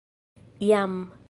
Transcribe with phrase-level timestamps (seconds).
[0.59, 1.11] jam